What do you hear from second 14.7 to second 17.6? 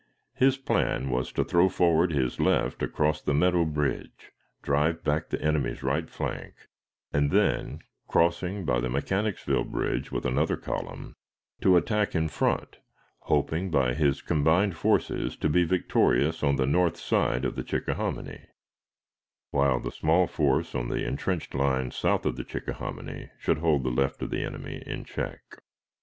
forces to be victorious on the north side of